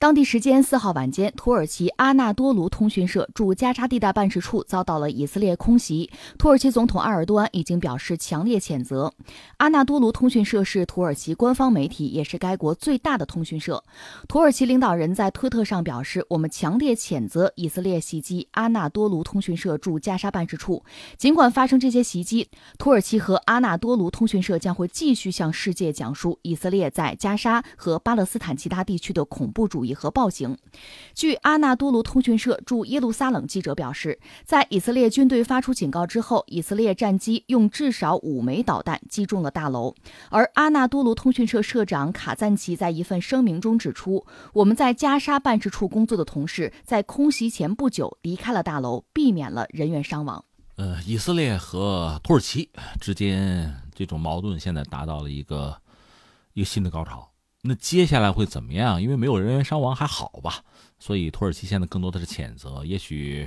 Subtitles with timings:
[0.00, 6.08] 当地时间四号晚间，土耳其阿纳多卢通讯社驻加沙地带办事处遭到了以色列空袭。
[6.38, 9.12] 土耳其总统埃尔多安已经表示强烈谴责。
[9.56, 13.82] 阿纳多卢通讯社是土耳其官方媒体，也是该国最大的通讯社。
[14.28, 20.84] 土耳其领导人在推特上表示：“我们强烈谴责以色列袭击阿纳多卢通讯社驻加沙办事处。
[21.16, 30.56] 尽管发生这些袭击，土耳其和阿纳多卢通讯社将会继续向世界讲述以色列在加沙和巴勒斯坦其他地区的恐怖主义。”和暴行。
[31.14, 39.94] 据阿纳多卢通讯社驻耶路撒冷记者表示，在以色列军队发出警告之后，以色列战机用至少五枚导弹击中了大楼。
[40.30, 50.44] 而阿纳多卢通讯社社长卡赞奇在一份声明中指出：“我们在加沙办事处工作的同事在空袭前不久离开了大楼，避免了人员伤亡。”
[50.76, 55.76] 呃，以色列和土耳其之间这种矛盾现在达到了一个
[56.52, 57.28] 一个新的高潮。
[57.68, 59.02] 那接下来会怎么样？
[59.02, 60.64] 因为没有人员伤亡还好吧，
[60.98, 62.82] 所以土耳其现在更多的是谴责。
[62.82, 63.46] 也许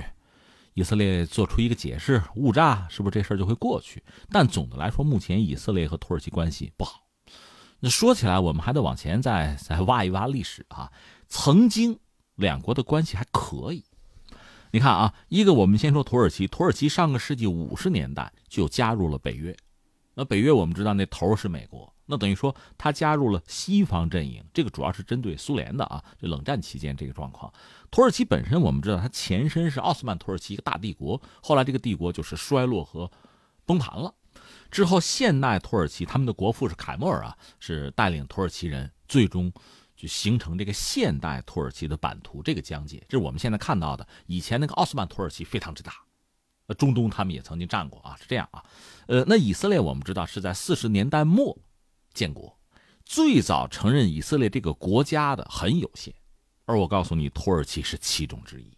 [0.74, 4.00] 以色列做出一个解释，误炸，是不是这事儿就会过去？
[4.30, 7.02] 但总的来说，目前以色列和土耳其关系不好。
[7.80, 10.92] 那说起来，我们还得往前再再挖一挖历史啊。
[11.26, 11.98] 曾经
[12.36, 13.84] 两国的关系还可以。
[14.70, 19.52] 你看啊，一个我们先说土耳其，土耳其上个世纪五十年代就加入了北约。
[20.14, 21.92] 那北约我们知道那头是美国。
[22.12, 26.04] 那等于说，他加入了西方阵营，这个主要是针对苏联的啊。
[26.20, 27.50] 这冷战期间这个状况，
[27.90, 33.10] 土耳其本身我们知道，它前身是奥斯曼土耳其一个大帝国，后来这个帝国就是衰落和
[33.64, 34.14] 崩盘了。
[34.70, 39.50] 之后，现代土耳其他们的国父是凯末尔啊，是带领土耳其人最终
[39.96, 44.06] 就形成这个现代土耳其的版图，这个疆界，这是我们现在看到的。
[44.26, 45.94] 以前那个奥斯曼土耳其非常之大，
[46.66, 48.62] 呃，中东他们也曾经占过啊，是这样啊。
[49.06, 51.56] 呃，那以色列我们知道是在四十年代末。
[52.12, 52.58] 建国，
[53.04, 56.14] 最早承认以色列这个国家的很有限，
[56.64, 58.72] 而我告诉你，土耳其是其中之一。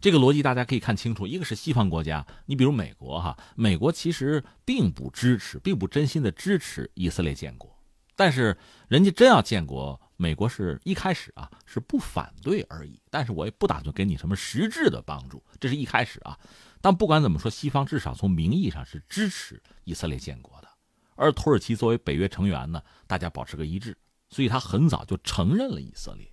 [0.00, 7.74] 这个逻辑大家可以看清楚，一个是西方国家，你比如美国哈，美国其实并不支持，并不真心的支持以色列建国，
[8.14, 8.56] 但是
[8.88, 16.38] 人家真要建国，美国是一开始啊是不反对而已，但是我也不打算给你什么实质的帮助，这是一开始啊。
[16.82, 20.68] 但不管怎么说，西方至少从名义上是支持以色列建国的。
[21.16, 23.96] 而土耳其作为北约成员呢，大家保持个一致，
[24.30, 26.30] 所以他很早就承认了以色列。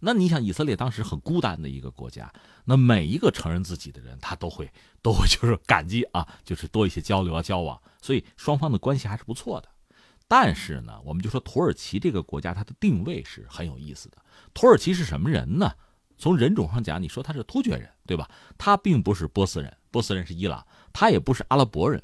[0.00, 2.30] 那你想，以色列当时很孤单的一个国家，
[2.64, 4.70] 那每一个承认自己的人，他都会
[5.00, 9.68] 都会就是感激啊，就是多一些交流啊交往，所以双方的关系还是不错的。
[10.28, 14.18] 但是呢，我们就说土耳其这个国家，它的定位是很有意思的。
[14.52, 15.72] 土耳其是什么人呢？
[16.16, 18.30] 从人种上讲，你说他是突厥人，对吧？
[18.56, 22.02] 他并不是波斯人，波斯人是伊朗，他也不是阿拉伯人。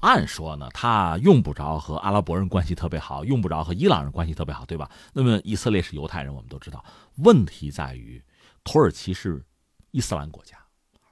[0.00, 4.90] 按说呢，他用不着和阿拉伯人关系特别好，用不着和伊朗人关系特别好，对吧？
[5.12, 6.84] 那么以色列是犹太人，我们都知道。
[7.16, 8.22] 问题在于，
[8.62, 9.44] 土耳其是
[9.90, 10.58] 伊斯兰国家，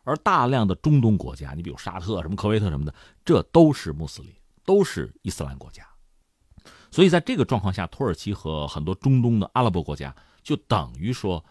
[0.05, 4.33] 而大量的中东国家，你比如沙特、什么科威特什么的，这都是穆斯林，
[4.65, 5.87] 都是伊斯兰国家。
[6.91, 11.45] 所以在这个状况下，土耳其和很多中东的阿拉伯国家，就等于说，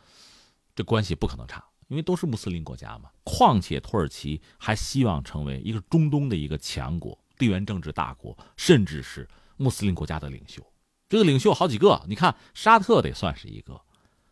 [0.75, 1.63] 这关系不可能差。
[1.89, 9.28] 因为都是穆斯林国家嘛，况且土耳其还希望成为一个中东的一个强国、地缘政治大国，甚至是
[9.58, 10.66] 穆斯林国家的领袖。
[11.09, 13.81] 这个领袖好几个，你看沙特得算是一个，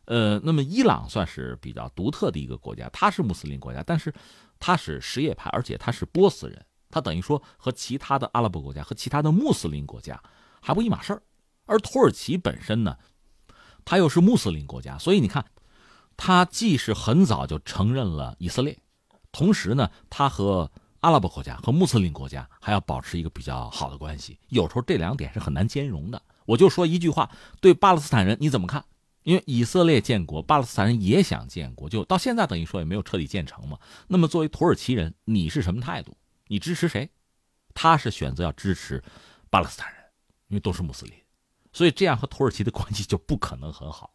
[0.06, 4.14] 呃，那么伊朗算是比较独特的一个国家，它是穆斯林国家，但是
[4.60, 10.24] 它是什叶派，而且它是波斯人，它等于说和其他的阿拉伯国家和其他的穆斯林国家
[10.62, 11.22] 还不一码事儿。
[11.66, 12.98] 而土耳其本身呢，
[13.84, 15.46] 它又是穆斯林国家，所以你看。
[16.18, 18.78] 他既是很早就承认了以色列，
[19.32, 24.39] 同时呢，他和阿拉伯国家和穆斯林国家还要保持一个比较好的关系。
[24.50, 26.22] 有时候这两点是很难兼容的。
[26.45, 27.29] 我就说一句话：
[27.59, 28.84] 对巴勒斯坦人你怎么看？
[29.23, 33.78] 因为以色列建国，巴勒斯坦人也想建国，就到现在等于说也没有彻底建成嘛。
[34.07, 36.17] 那么作为土耳其人，你是什么态度？
[36.47, 37.09] 你支持谁？
[37.73, 39.03] 他是选择要支持
[39.50, 40.03] 巴勒斯坦人，
[40.50, 41.13] 因为都是穆斯林，
[41.72, 44.13] 所以这样和土耳其的关系就不可能很好。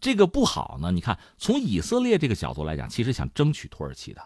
[0.00, 0.90] 这个不好呢？
[0.90, 4.20] 你看，从以色列这个角度来讲，其实想争取土耳其的，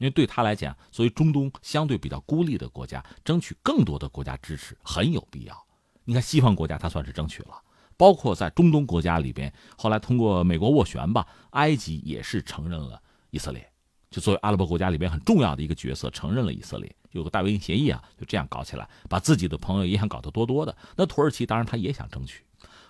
[0.00, 5.66] 因为对他来讲，作为中东相对比较孤立的国家，争取更多的国家支持很有必要。
[6.04, 7.54] 你看，西方国家他算是争取了，
[7.98, 12.98] 包括在中东国家里边，后来通过美国斡旋吧，埃及也是承认了
[13.28, 13.70] 以色列，
[14.10, 20.74] 就作为阿拉伯国家里边很重要的一个角色，承认了以色列，有个大维营协议啊，就这样搞起来，把自己的朋友也想搞得多多的。
[20.96, 22.42] 那土耳其当然他也想争取。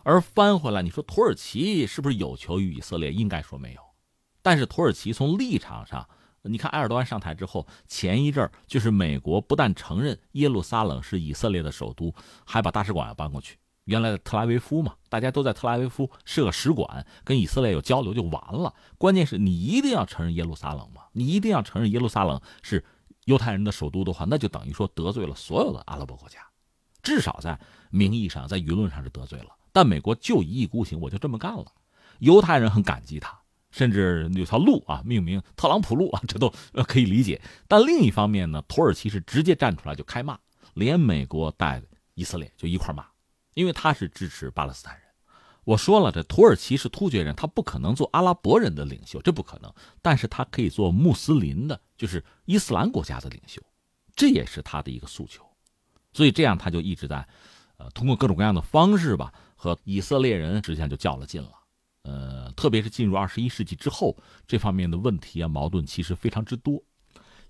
[0.04, 3.12] 而翻回来，你说土耳其是不是有求于以色列？
[3.12, 3.80] 应该说没有。
[4.40, 6.08] 但是土耳其从立场上，
[6.42, 12.14] 你看埃尔多安上台之后，前一阵儿就是美国不但承认耶路撒冷是以色列的首都，
[12.46, 18.74] 还把大使馆要搬过去，原来的特拉维夫嘛，大家都在特拉维夫设个使馆，跟以色列有交流就完了。
[18.96, 22.84] 关键是你一定要承认耶路撒冷嘛，你一定要承认耶路撒冷是
[23.26, 26.40] 犹太人的首都的话，那就等于说得罪了所有的阿拉伯国家，
[27.02, 27.58] 至少在
[27.90, 29.56] 名义上、在舆论上是得罪了。
[29.72, 31.66] 但美国就一意孤行，我就这么干了。
[32.18, 33.39] 犹太人很感激他，
[33.70, 36.52] 甚至有条路啊，命名特朗普路啊，这都
[36.86, 37.40] 可以理解。
[37.68, 40.38] 但另一方面呢，土耳其是直接站出来就开骂，
[40.74, 41.82] 连美国带
[42.14, 43.06] 以色列就一块骂，
[43.54, 45.04] 因为他是支持巴勒斯坦人。
[45.64, 49.72] 我说了，这土耳其是突厥人，他不可能做阿拉伯人的领袖，这不可能。
[50.02, 53.62] 但是他可以做穆斯林的，就是伊斯兰国家的领袖，
[54.16, 55.44] 这也是他的一个诉求。
[56.12, 57.26] 所以这样他就一直在，
[57.76, 59.32] 呃，通过各种各样的方式吧。
[59.62, 61.50] 和以色列人之间就较了劲了，
[62.02, 64.16] 呃，特别是进入二十一世纪之后，
[64.46, 66.82] 这方面的问题啊、矛盾其实非常之多。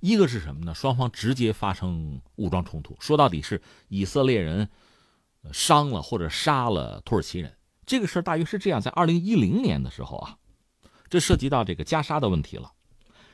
[0.00, 0.74] 一个是什么呢？
[0.74, 4.68] 双方直接发生武装冲突，说到底是以色列人
[5.52, 7.54] 伤了或者杀了土耳其人。
[7.84, 10.38] 这个事儿大约是这样：在二零一零年的时候啊，
[11.08, 12.72] 这涉及到这个加沙的问题了，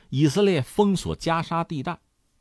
[0.09, 1.99] 以色列封锁加沙地带。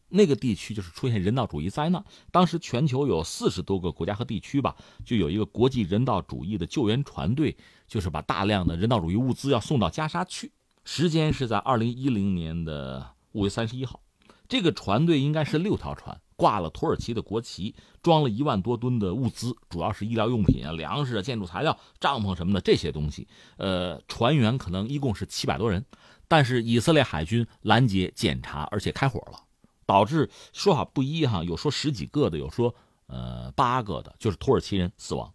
[0.08, 7.56] 那个地区就是出现人道主义灾难，当时全球有四十多个国家和地区吧，就有一个国际人道主义的救援船队，
[7.88, 10.53] 就是把大量的人道主义物资要送到加沙去。
[10.85, 14.00] 时间是在二零一零年的五月三十一号，
[14.49, 23.26] 这个船队应该是六条船，挂了土耳其的国旗，装了一万多吨的物资，主要是医疗用品啊、粮食啊、建筑材料、帐篷什么的这些东西。
[23.56, 25.85] 呃，船员可能一共是七百多人，
[26.29, 29.41] 但是以色列海军拦截、检查，而且开火了。
[29.87, 32.75] 导致说法不一哈，有说十几个的，有说
[33.06, 35.33] 呃八个的，就是土耳其人死亡。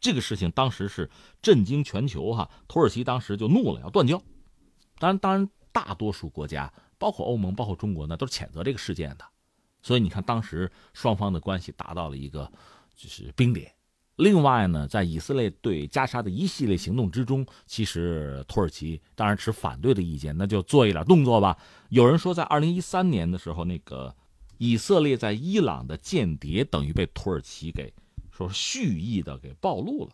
[0.00, 1.08] 这个事情当时是
[1.40, 4.20] 震惊全球哈，土耳其当时就怒了，要断交。
[4.98, 9.24] 当然，当然，大多数国家，包括欧盟，包括中国呢，都是谴责这个事件的。
[9.80, 12.50] 所以你看，当时双方的关系达到了一个
[12.96, 13.72] 就是冰点。
[14.22, 21.58] 另外呢，在以色列对加沙的一系列行动之中，其实土耳其当然持反对的意见，那就做一点动作吧。
[21.90, 24.14] 有人说，在二零一三年的时候，那个
[24.58, 27.92] 以色列在伊朗的间谍等于被土耳其给
[28.30, 30.10] 说蓄意的给暴露了，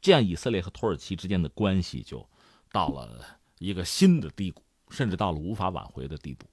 [0.00, 2.28] 这样以色列和土耳其之间的关系就
[2.70, 3.24] 到了
[3.58, 6.46] 一个新的低谷，甚至到了无法挽回的地步。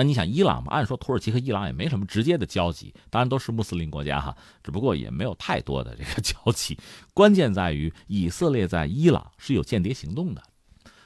[0.00, 0.72] 那你想，伊朗嘛？
[0.72, 6.74] 按说土耳其和伊朗也没什么直接的交集，当然都是穆斯林国家哈，只不过也没有太多的这个 交集。
[7.12, 10.42] 关键在于以色列在伊朗是有间谍行动的，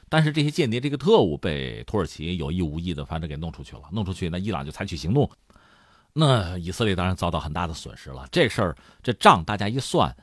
[0.09, 5.29] 但是这些间谍这个特务被土耳其有意无意的反正给弄出去了，弄出去那伊朗就采取行动，
[6.13, 8.29] 那以色列当然遭到很大的损失了。
[8.31, 10.17] 这事儿这账大家一算，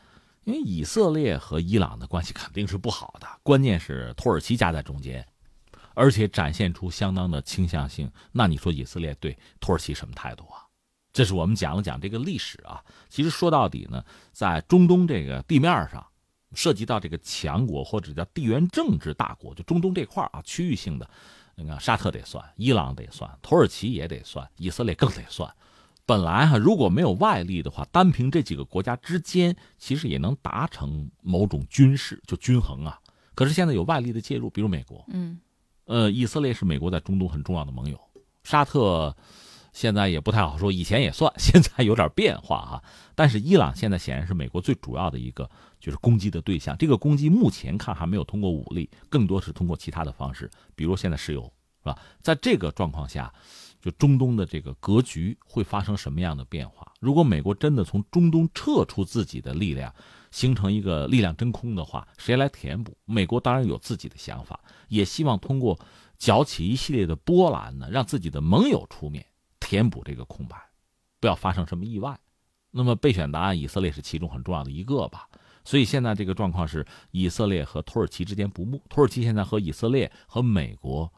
[0.46, 5.28] 因为以色列和伊朗的关系肯定是不好的，关键是土耳其夹在中间。
[5.94, 10.66] 而且展现出相当的倾向性，那你说以色列对土耳其什么态度啊？
[11.14, 12.82] 这是我们讲了讲这个历史啊。
[13.10, 16.06] 其实说到底呢，在中东这个地面上，
[16.54, 21.10] 涉及到这个强国或者叫地缘政治大国，就中东这块啊，区域性的，
[21.56, 25.54] 你看沙特得算，伊朗得算，土耳其也得算，以色列更得算。
[26.06, 33.00] 本来哈，如果没有外力的话，单凭这几个国家之间，其实也能达成某种军事就均衡啊。
[33.36, 35.06] 可是现在有外力的介入，比如美国，
[35.92, 38.00] 呃，以色列是美国在中东很重要的盟友，
[38.46, 39.14] 沙特
[39.74, 42.84] 现在也不太好说，以前也算， 现在有点变化哈。
[43.14, 45.50] 但是伊朗现在显然是美国最主要的一个
[45.82, 51.44] 就是攻击的对象，这个攻击目前看还没有通过武力，更多是通过其他的方式，比如现在石油，
[51.84, 52.00] 是吧？
[52.22, 53.30] 在这个状况下，
[53.82, 56.90] 就中东的这个格局会发生什么样的变化？
[57.02, 59.94] 如果美国真的从中东撤出自己的力量？
[60.32, 62.98] 形成一个力量真空的话，谁来填补？
[63.06, 65.78] 美国当然有自己的想法，也希望通过
[66.18, 69.26] 搅起一系列的波澜呢，让自己的盟友出面
[69.60, 70.56] 填补这个空白，
[71.20, 72.18] 不要发生什么意外。
[72.72, 75.28] 那么备选答案，以色列是其中很重要的一个吧。
[75.66, 78.82] 所以现在这个状况是，以色列和土耳其之间不睦。
[78.90, 81.12] 土耳其现在和以色列和美国，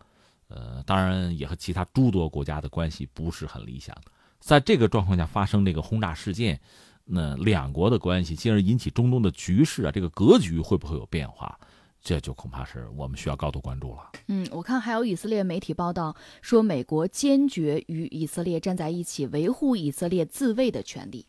[0.48, 3.96] 呃，当然也和其他诸多国家的关系不是很理想。
[4.40, 6.60] 在这个状况下发生这个轰炸事件。
[7.06, 11.60] 那两国的关系，进而引起中东的局势啊，这个格局会不会有变化？
[12.02, 14.12] 这就恐怕是我们需要高度关注了。
[14.28, 21.26] 嗯，我看还有以色列媒体报道说，美国坚决与以色列站在一起，维护以色列自卫的权利。